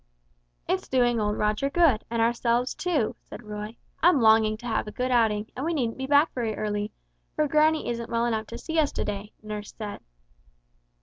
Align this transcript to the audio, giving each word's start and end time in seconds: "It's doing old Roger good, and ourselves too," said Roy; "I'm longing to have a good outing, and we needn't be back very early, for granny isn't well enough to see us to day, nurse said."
"It's 0.67 0.87
doing 0.87 1.19
old 1.19 1.37
Roger 1.37 1.69
good, 1.69 2.03
and 2.09 2.23
ourselves 2.23 2.73
too," 2.73 3.15
said 3.21 3.43
Roy; 3.43 3.77
"I'm 4.01 4.19
longing 4.19 4.57
to 4.57 4.65
have 4.65 4.87
a 4.87 4.91
good 4.91 5.11
outing, 5.11 5.51
and 5.55 5.63
we 5.63 5.75
needn't 5.75 5.99
be 5.99 6.07
back 6.07 6.33
very 6.33 6.55
early, 6.55 6.91
for 7.35 7.47
granny 7.47 7.87
isn't 7.87 8.09
well 8.09 8.25
enough 8.25 8.47
to 8.47 8.57
see 8.57 8.79
us 8.79 8.91
to 8.93 9.05
day, 9.05 9.31
nurse 9.43 9.75
said." 9.77 9.99